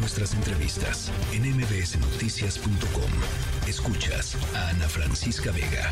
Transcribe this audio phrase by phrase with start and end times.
[0.00, 3.10] nuestras entrevistas en mbsnoticias.com.
[3.68, 5.90] Escuchas a Ana Francisca Vega.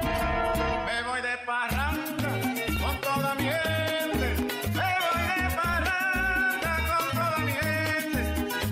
[0.00, 2.40] Me voy de parranda
[2.80, 4.34] con toda mi gente.
[4.72, 8.18] Me voy de parranda con toda mi gente.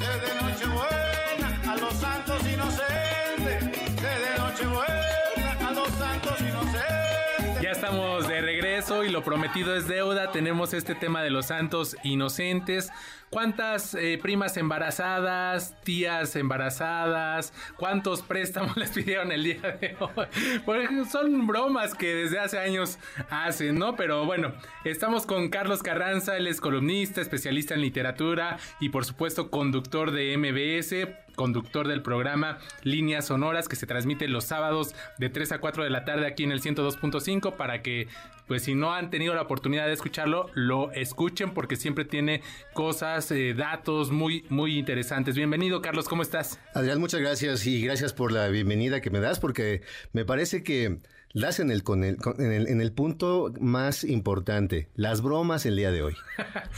[0.00, 3.64] Desde Nochebuena a los santos inocentes.
[3.94, 7.62] Desde Nochebuena a los santos inocentes.
[7.62, 10.32] Ya estamos de regreso y lo prometido es deuda.
[10.32, 12.90] Tenemos este tema de los santos inocentes.
[13.30, 20.26] ¿Cuántas eh, primas embarazadas, tías embarazadas, cuántos préstamos les pidieron el día de hoy?
[20.64, 23.96] Porque son bromas que desde hace años hacen, ¿no?
[23.96, 24.52] Pero bueno,
[24.84, 30.36] estamos con Carlos Carranza, él es columnista, especialista en literatura y por supuesto conductor de
[30.38, 35.84] MBS, conductor del programa Líneas Sonoras que se transmite los sábados de 3 a 4
[35.84, 38.08] de la tarde aquí en el 102.5 para que
[38.48, 42.40] pues si no han tenido la oportunidad de escucharlo, lo escuchen porque siempre tiene
[42.72, 45.36] cosas, eh, datos muy, muy interesantes.
[45.36, 46.58] Bienvenido, Carlos, ¿cómo estás?
[46.74, 49.82] Adrián, muchas gracias y gracias por la bienvenida que me das porque
[50.14, 50.98] me parece que
[51.34, 55.66] das en el, con el, con- en el, en el punto más importante, las bromas
[55.66, 56.14] el día de hoy,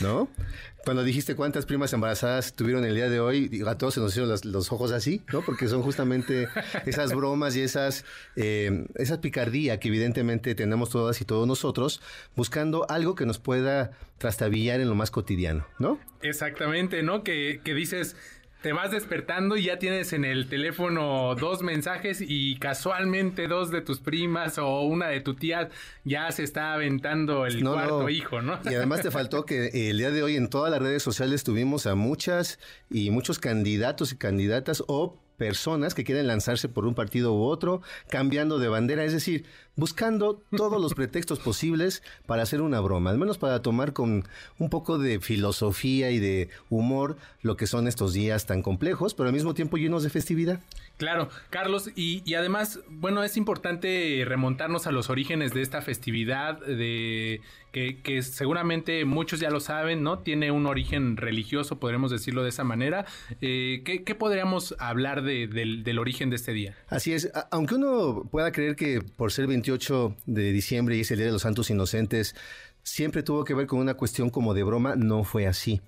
[0.01, 0.29] ¿no?
[0.85, 4.31] Cuando dijiste cuántas primas embarazadas tuvieron el día de hoy, a todos se nos hicieron
[4.31, 5.43] los, los ojos así, ¿no?
[5.43, 6.49] Porque son justamente
[6.87, 8.05] esas bromas y esas,
[8.37, 12.01] eh, esa picardía que evidentemente tenemos todas y todos nosotros,
[12.35, 15.99] buscando algo que nos pueda trastabillar en lo más cotidiano, ¿no?
[16.23, 17.25] Exactamente, ¿no?
[17.25, 18.17] Que, que dices,
[18.63, 23.81] te vas despertando y ya tienes en el teléfono dos mensajes y casualmente dos de
[23.81, 25.71] tus primas o una de tu tía
[26.05, 28.09] ya se está aventando el No, cuarto no.
[28.11, 28.59] hijo, ¿no?
[28.71, 31.87] Y además te faltó que el día de hoy en todas las redes sociales tuvimos
[31.87, 32.59] a muchas
[32.91, 37.81] y muchos candidatos y candidatas o personas que quieren lanzarse por un partido u otro,
[38.11, 39.47] cambiando de bandera, es decir,
[39.81, 44.29] buscando todos los pretextos posibles para hacer una broma, al menos para tomar con
[44.59, 49.29] un poco de filosofía y de humor lo que son estos días tan complejos, pero
[49.29, 50.61] al mismo tiempo llenos de festividad.
[50.99, 56.61] Claro, Carlos, y, y además, bueno, es importante remontarnos a los orígenes de esta festividad,
[56.61, 57.41] de
[57.73, 60.19] que, que seguramente muchos ya lo saben, ¿no?
[60.19, 63.07] Tiene un origen religioso, podremos decirlo de esa manera.
[63.41, 66.77] Eh, ¿qué, qué podríamos hablar de- del, del origen de este día?
[66.89, 71.19] Así es, aunque uno pueda creer que por ser 28 de diciembre y es el
[71.19, 72.35] Día de los Santos Inocentes,
[72.83, 75.81] siempre tuvo que ver con una cuestión como de broma, no fue así.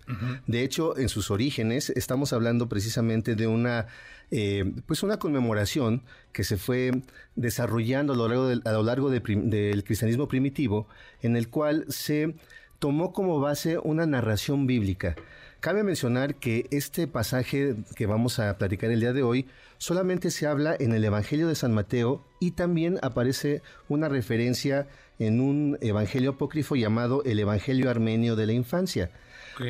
[0.47, 3.87] De hecho, en sus orígenes estamos hablando precisamente de una,
[4.31, 6.93] eh, pues una conmemoración que se fue
[7.35, 10.87] desarrollando a lo largo del, a lo largo de prim- del cristianismo primitivo,
[11.23, 12.35] en el cual se
[12.79, 15.17] tomó como base una narración bíblica.
[15.63, 19.47] Cabe mencionar que este pasaje que vamos a platicar el día de hoy
[19.79, 24.89] solamente se habla en el Evangelio de San Mateo y también aparece una referencia
[25.21, 29.13] en un evangelio apócrifo llamado el Evangelio Armenio de la Infancia.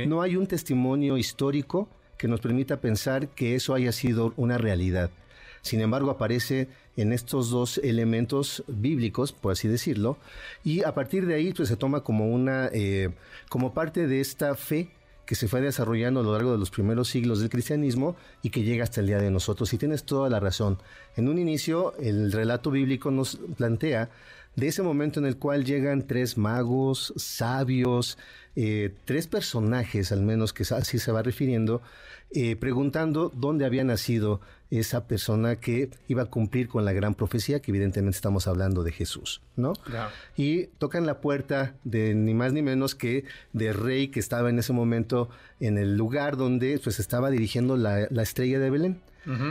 [0.06, 5.10] No hay un testimonio histórico que nos permita pensar que eso haya sido una realidad.
[5.60, 10.16] Sin embargo, aparece en estos dos elementos bíblicos, por así decirlo,
[10.64, 13.10] y a partir de ahí pues, se toma como una, eh,
[13.50, 14.88] como parte de esta fe
[15.26, 18.62] que se fue desarrollando a lo largo de los primeros siglos del cristianismo y que
[18.62, 19.72] llega hasta el día de nosotros.
[19.72, 20.78] Y tienes toda la razón.
[21.16, 24.10] En un inicio, el relato bíblico nos plantea
[24.56, 28.18] de ese momento en el cual llegan tres magos, sabios,
[28.54, 31.80] eh, tres personajes al menos que así se va refiriendo,
[32.32, 34.40] eh, preguntando dónde había nacido
[34.78, 38.92] esa persona que iba a cumplir con la gran profecía, que evidentemente estamos hablando de
[38.92, 39.74] Jesús, ¿no?
[39.74, 40.10] Claro.
[40.36, 44.58] Y tocan la puerta de ni más ni menos que de rey que estaba en
[44.58, 45.28] ese momento
[45.60, 49.00] en el lugar donde pues estaba dirigiendo la, la estrella de Belén.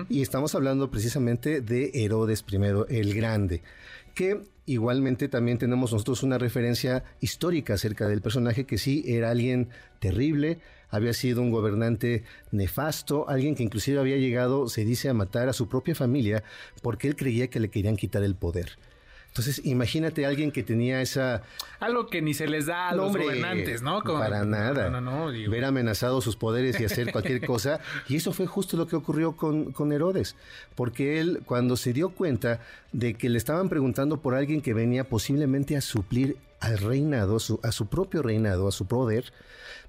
[0.09, 2.57] Y estamos hablando precisamente de Herodes I,
[2.89, 3.61] el Grande,
[4.13, 9.69] que igualmente también tenemos nosotros una referencia histórica acerca del personaje que sí era alguien
[9.99, 10.59] terrible,
[10.91, 15.53] había sido un gobernante nefasto, alguien que inclusive había llegado, se dice, a matar a
[15.53, 16.43] su propia familia
[16.83, 18.77] porque él creía que le querían quitar el poder.
[19.29, 21.43] Entonces, imagínate a alguien que tenía esa...
[21.79, 24.03] Algo que ni se les da a No, los hombre, gobernantes, ¿no?
[24.03, 24.89] Como- para nada.
[24.89, 25.49] No, no, no, digo.
[25.49, 27.79] Ver amenazados sus poderes y hacer cualquier cosa.
[28.09, 30.35] Y eso fue justo lo que ocurrió con, con Herodes.
[30.75, 32.59] Porque él, cuando se dio cuenta
[32.91, 37.59] de que le estaban preguntando por alguien que venía posiblemente a suplir al reinado, su-
[37.63, 39.33] a su propio reinado, a su poder,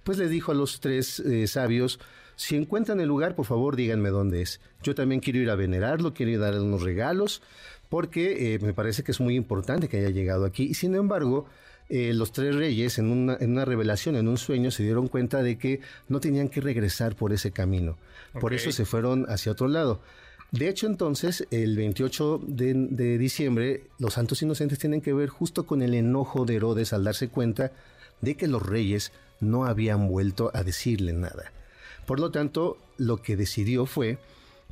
[0.02, 2.00] pues le dijo a los tres eh, sabios,
[2.34, 4.60] si encuentran el lugar, por favor díganme dónde es.
[4.82, 7.40] Yo también quiero ir a venerarlo, quiero ir a darle unos regalos,
[7.88, 10.64] porque eh, me parece que es muy importante que haya llegado aquí.
[10.64, 11.46] Y sin embargo,
[11.90, 15.42] eh, los tres reyes en una, en una revelación, en un sueño, se dieron cuenta
[15.42, 17.98] de que no tenían que regresar por ese camino.
[18.40, 20.00] Por eso se fueron hacia otro lado.
[20.52, 25.80] De hecho, entonces, el 28 de, diciembre, los santos inocentes tienen que ver justo con
[25.80, 27.72] el enojo de Herodes al darse cuenta
[28.20, 31.52] de que los reyes no habían vuelto a decirle nada.
[32.06, 34.18] Por lo tanto, lo que decidió fue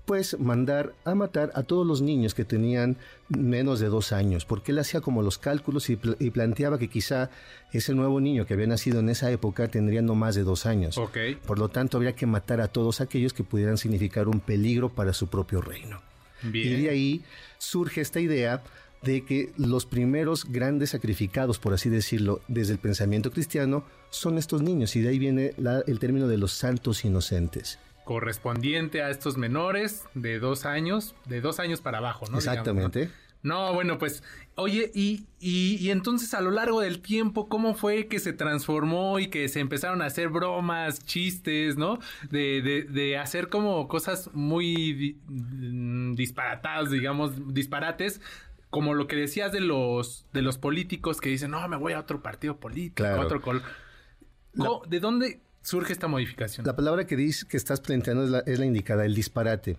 [0.05, 2.97] pues mandar a matar a todos los niños que tenían
[3.29, 7.31] menos de dos años, porque él hacía como los cálculos y, planteaba que quizá
[7.73, 11.01] ese nuevo niño que había nacido en esa época tendría no más de dos años.
[11.47, 15.13] Por lo tanto, habría que matar a todos aquellos que pudieran significar un peligro para
[15.13, 16.01] su propio reino.
[16.43, 17.23] Y de ahí
[17.59, 18.63] surge esta idea
[19.03, 24.63] de que los primeros grandes sacrificados, por así decirlo, desde el pensamiento cristiano, son estos
[24.63, 25.55] niños, y de ahí viene
[25.87, 27.79] el término de los santos inocentes.
[28.11, 32.39] Correspondiente a estos menores de dos años, de dos años para abajo, ¿no?
[32.39, 33.09] Exactamente.
[33.45, 33.73] ¿no?
[33.73, 34.25] bueno, pues,
[34.57, 39.29] oye, y, y, entonces a lo largo del tiempo, ¿cómo fue que se transformó y
[39.29, 42.01] que se empezaron a hacer bromas, chistes, ¿no?
[42.31, 48.21] De, de, de hacer como cosas muy mm, disparatadas, digamos, disparates,
[48.71, 52.01] como lo que decías de los de los políticos que dicen, no, me voy a
[52.01, 53.63] otro partido político, a otro col
[54.89, 56.67] ¿De dónde surge esta modificación?
[56.67, 59.77] La palabra que dices que estás planteando es la, indicada, el disparate.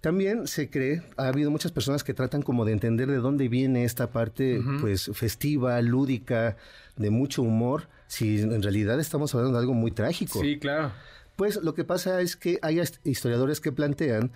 [0.00, 3.84] También se cree, ha habido muchas personas que tratan como de entender de dónde viene
[3.84, 6.56] esta parte, pues, festiva, lúdica,
[6.96, 10.40] de mucho humor, si en realidad estamos hablando de algo muy trágico.
[10.40, 10.92] Sí, claro.
[11.36, 14.30] Pues lo que pasa es que hay historiadores que plantean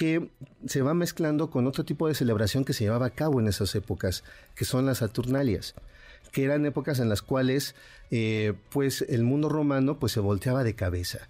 [0.00, 0.30] que
[0.64, 3.74] se va mezclando con otro tipo de celebración que se llevaba a cabo en esas
[3.74, 4.24] épocas,
[4.54, 5.74] que son las Saturnalias,
[6.32, 7.74] que eran épocas en las cuales
[8.10, 11.28] eh, pues el mundo romano pues se volteaba de cabeza.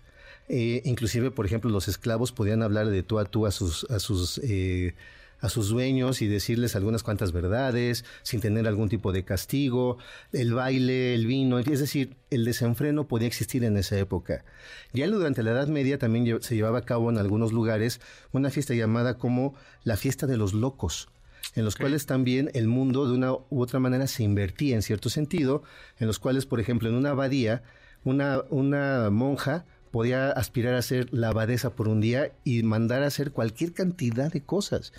[0.48, 3.98] Eh, inclusive, por ejemplo, los esclavos podían hablar de tú a tú a sus, a
[3.98, 4.94] sus eh,
[5.40, 9.98] a sus dueños y decirles algunas cuantas verdades sin tener algún tipo de castigo,
[10.32, 14.44] el baile, el vino, es decir, el desenfreno podía existir en esa época.
[14.92, 18.00] Ya durante la Edad Media también se llevaba a cabo en algunos lugares
[18.32, 19.54] una fiesta llamada como
[19.84, 21.08] la fiesta de los locos
[21.54, 25.10] en los cuales también el mundo de una u otra manera se invertía en cierto
[25.10, 25.62] sentido,
[25.98, 27.62] en los cuales, por ejemplo, en una abadía,
[28.04, 33.06] una, una monja podía aspirar a ser la abadesa por un día y mandar a
[33.06, 34.92] hacer cualquier cantidad de cosas.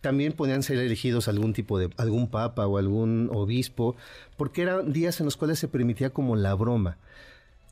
[0.00, 3.96] También podían ser elegidos algún tipo de, algún papa o algún obispo,
[4.36, 6.96] porque eran días en los cuales se permitía como la broma.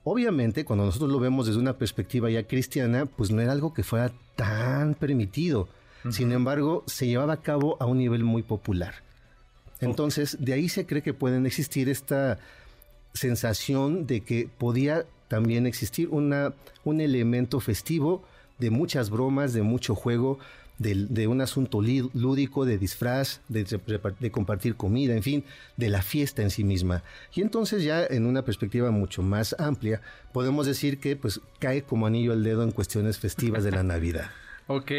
[0.05, 3.82] Obviamente, cuando nosotros lo vemos desde una perspectiva ya cristiana, pues no era algo que
[3.82, 5.69] fuera tan permitido.
[6.11, 8.94] Sin embargo, se llevaba a cabo a un nivel muy popular.
[9.81, 12.38] Entonces, de ahí se cree que pueden existir esta
[13.12, 18.25] sensación de que podía también existir un elemento festivo
[18.58, 20.38] de muchas bromas, de mucho juego,
[20.78, 23.64] de, un asunto lúdico, de disfraz, de,
[24.20, 25.44] de, compartir comida, en fin,
[25.76, 27.02] de la fiesta en sí misma.
[27.34, 30.00] Y entonces ya en una perspectiva mucho más amplia,
[30.32, 34.30] podemos decir que pues cae como anillo al dedo en cuestiones festivas de la Navidad.
[34.70, 34.93] Ok,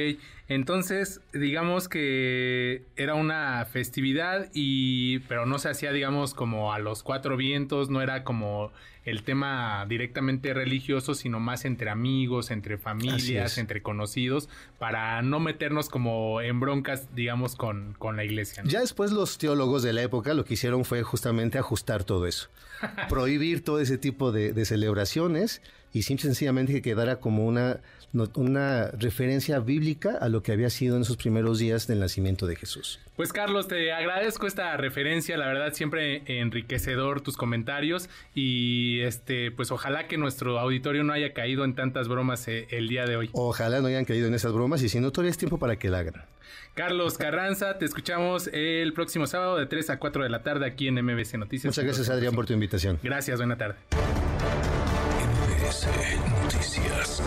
[0.47, 7.03] entonces digamos que era una festividad y pero no se hacía digamos como a los
[7.03, 8.71] cuatro vientos, no era como
[9.05, 15.87] el tema directamente religioso, sino más entre amigos, entre familias, entre conocidos, para no meternos
[15.89, 18.63] como en broncas, digamos, con, con la iglesia.
[18.65, 22.49] Ya después los teólogos de la época lo que hicieron fue justamente ajustar todo eso,
[23.09, 25.61] prohibir todo ese tipo de, de celebraciones
[25.93, 27.81] y simple, sencillamente que quedara como una
[28.35, 32.55] una referencia bíblica a lo que había sido en esos primeros días del nacimiento de
[32.55, 32.99] Jesús.
[33.15, 39.71] Pues Carlos, te agradezco esta referencia, la verdad siempre enriquecedor tus comentarios y este pues
[39.71, 43.29] ojalá que nuestro auditorio no haya caído en tantas bromas eh, el día de hoy.
[43.33, 45.89] Ojalá no hayan caído en esas bromas y si no todavía es tiempo para que
[45.89, 46.23] la hagan.
[46.73, 50.87] Carlos Carranza, te escuchamos el próximo sábado de 3 a 4 de la tarde aquí
[50.87, 51.65] en MBC Noticias.
[51.65, 52.97] Muchas gracias Adrián por tu invitación.
[53.03, 53.75] Gracias, buena tarde.
[55.69, 55.85] MBC
[56.41, 57.21] Noticias.